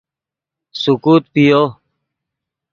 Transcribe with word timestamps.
سیکوت 0.79 1.23
پیو 1.33 1.61